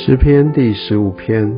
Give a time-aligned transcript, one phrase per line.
[0.00, 1.52] 诗篇第十五篇：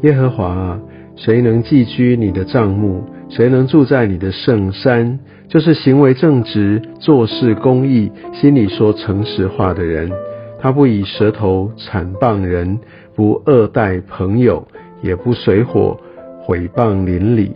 [0.00, 0.80] 耶和华啊，
[1.16, 3.04] 谁能寄居你的帐幕？
[3.28, 5.18] 谁能住在你的圣山？
[5.48, 10.10] 就是行为正直、做事公义、心里说诚实话的人。
[10.58, 12.78] 他不以舌头惨谤人，
[13.14, 14.66] 不恶待朋友，
[15.02, 16.00] 也不随火
[16.40, 17.52] 毁谤邻里。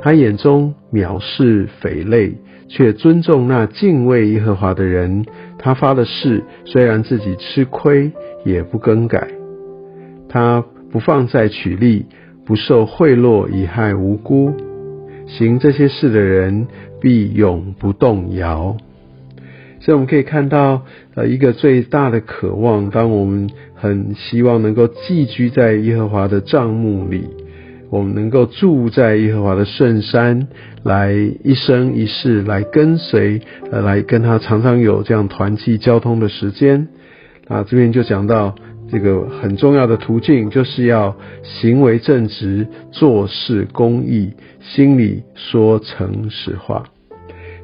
[0.00, 2.34] 他眼中藐视匪类，
[2.68, 5.24] 却尊重那敬畏耶和华的人。
[5.56, 8.10] 他发的誓，虽然自己吃亏，
[8.44, 9.37] 也不更改。
[10.28, 12.06] 他不放在取利，
[12.44, 14.52] 不受贿赂以害无辜。
[15.26, 16.66] 行这些事的人，
[17.00, 18.76] 必永不动摇。
[19.80, 20.82] 所以我们可以看到，
[21.14, 27.28] 呃，一个最大的渴望，当我们很希望能够寄居在耶和华的帐幕里，
[27.90, 30.48] 我们能够住在耶和华的圣山，
[30.82, 36.88] 来一生一世来跟随，呃，来跟他常常有这样团契交通的时间。
[37.48, 38.54] 啊，这边就讲到。
[38.90, 46.84] 这个很重要的途径，就是要行为正直，做事公义，心里说诚实话。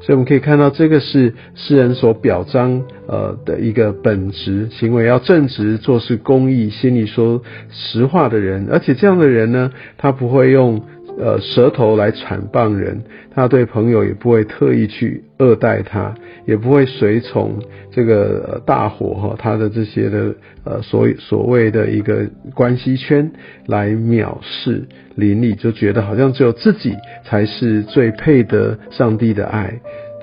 [0.01, 8.69] 所以我们可以看到，这个是诗人所表彰呃的一个本质，行为要正直，做事公义，心里说实话的人。
[8.71, 10.83] 而且这样的人呢，他不会用。
[11.17, 13.01] 呃，舌头来谄谤人，
[13.33, 16.13] 他对朋友也不会特意去恶待他，
[16.45, 17.61] 也不会随从
[17.93, 20.35] 这个大伙哈，他的这些的
[20.65, 23.31] 呃所所谓的一个关系圈
[23.67, 29.73] 来藐视邻里，就觉得好像只有自己才是最配得上帝的爱。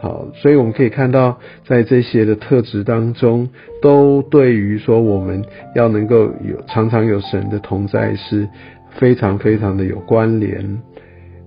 [0.01, 3.47] 好，所以我们可以看到，在这些的特质当中，
[3.81, 5.41] 都对于说我们
[5.75, 8.49] 要能够有常常有神的同在是。
[8.97, 10.81] 非常非常的有关联。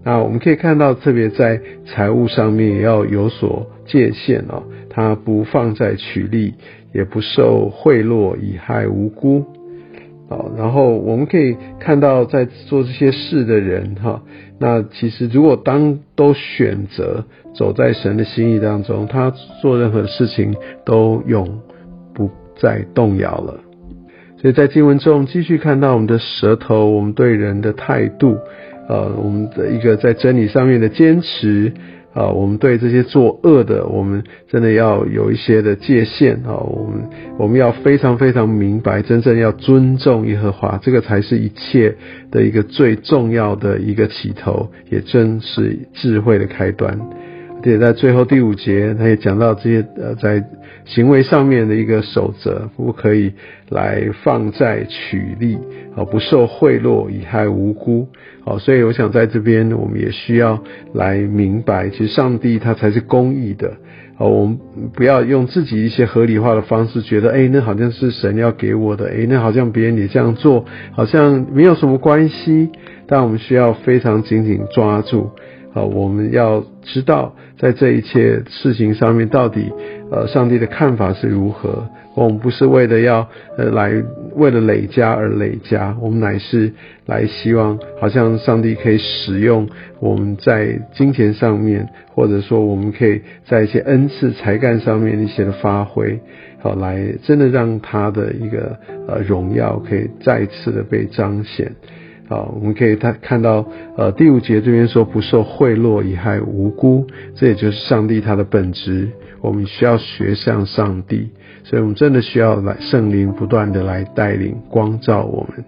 [0.04, 6.54] 那我们可以看到，特别在财务上面也要有所界限哦，它不放在取利，
[6.92, 9.44] 也不受贿赂以害无辜。
[10.28, 14.22] 好，然后我们可以看到，在做这些事的人哈，
[14.58, 17.24] 那其实如果当都选择
[17.54, 19.30] 走在神的心意当中，他
[19.62, 20.54] 做任何事情
[20.84, 21.60] 都永
[22.14, 23.63] 不再动摇了。
[24.44, 28.36] 所以在经文中继续看到我们的舌头，我们对人的态度，
[28.90, 31.72] 呃，我们的一个在真理上面的坚持，
[32.12, 41.94] 啊，我们对这些作恶的，我们真的要有一些的界限啊，我们我们要非常非常明白，真正要尊重耶和华，这个才是一切
[42.30, 47.00] 的一个最重要的一个起头，也正是智慧的开端。
[47.64, 50.44] 且在最后第五节，他也讲到这些呃，在
[50.84, 53.32] 行为上面的一个守则，不可以
[53.70, 55.56] 来放债取利，
[55.96, 58.06] 啊，不受贿赂以害无辜，
[58.44, 63.68] 好，所以我想在这边我们也需要来明白，其实上帝他才是公义的，
[64.18, 64.58] 啊，我们
[64.92, 72.68] 不要用自己一些合理化的方式，觉得哎，那好像是神要给我的，哎，那好像别人也这样做，好像没有什么关系，
[73.06, 75.30] 但我们需要非常紧紧抓住。
[75.74, 79.72] 啊，我们要知道，在这一切事情上面，到底
[80.10, 81.86] 呃，上帝的看法是如何？
[82.14, 83.92] 我们不是为了要呃来
[84.36, 86.72] 为了累加而累加，我们乃是
[87.06, 89.68] 来希望，好像上帝可以使用
[89.98, 96.20] 我们在金钱上面，或者说我们可以在一些恩赐才干上面一些的发挥，
[96.60, 101.72] 好来真的让他的一个呃荣耀可以再次的被彰显。
[102.28, 109.08] 好，我们可以看看到，呃，第五节这边说不受贿赂以害无辜，这也就是上帝他的本质。
[109.42, 111.28] 我们需要学向上帝，
[111.64, 115.62] 所以我们真的需要来圣灵不断的来带领光照我们。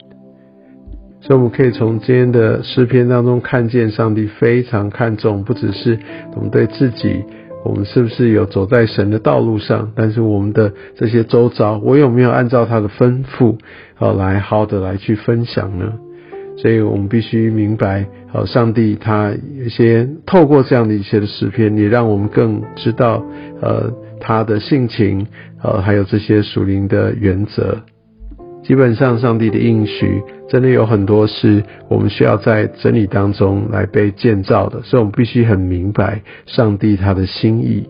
[1.21, 5.99] 所以我们可以从今天的诗篇当中看见，上帝非常看重，不只是
[6.34, 7.22] 我们对自己，
[7.66, 13.59] 我们是不是有走在神的道路上，但是我们的这些周遭，我有没有按照他的吩咐，
[13.95, 15.93] 好来好的来去分享呢？
[16.56, 23.22] 所以我们必须明白，好，上帝他有些透过这样的一些的诗篇，也让我们更知道，
[23.60, 25.27] 呃，他的性情，
[25.63, 27.83] 呃，还有这些属灵的原则。
[28.65, 37.86] 基本上，上帝的应许真的有很多是我们需要在真理当中来被建造的，所以我们必须很明白上帝他的心意。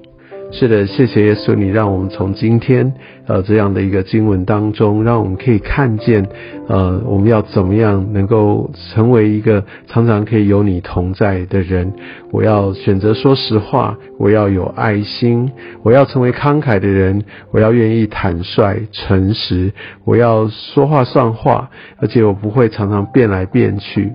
[0.53, 2.95] 是的，谢谢耶稣，你让我们从今天
[3.27, 6.27] 呃这样的一个经文当中，让我们可以看见，
[6.69, 11.93] 呃，我们要怎么样能够成为一个常常可以有你同在的人。
[12.31, 15.51] 我要选择说实话，我要有爱心，
[15.83, 19.73] 我要成为慷慨的人，我要愿意坦率诚实，
[20.05, 24.11] 我要说话算话，而且我不会常常变来变去。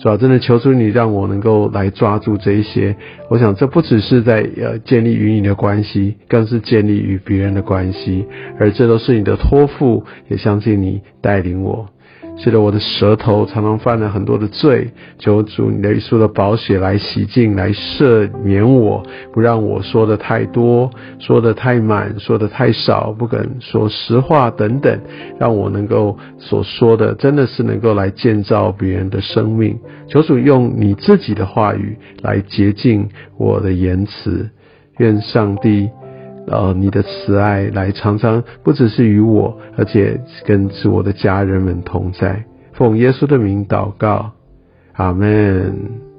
[0.00, 2.96] 主要真的求主你让我能够来抓住这一些，
[3.28, 8.24] 我想这不只是在呃建立与你的关系，更是建立与别人的关系，
[8.58, 11.86] 而这都是你的托付，也相信你带领我。
[12.36, 24.98] 记得，我的舌头常常犯了很多的罪，求主你的耶稣的宝血来洗净，来赦免我，不让我说的太多，说的太满，说的太少，不肯说实话等等，
[25.38, 29.78] 让我能够所说的真的是能够来建造别人的生命。
[30.08, 33.06] 求主用你自己的话语来洁净
[33.36, 34.48] 我的言辞，
[34.96, 35.90] 愿上帝。
[36.46, 42.44] 呃，你的慈爱来常常不只是与我，而且跟是我的家人们同在。
[42.72, 44.32] 奉耶稣的名祷告，
[44.94, 46.09] 阿门。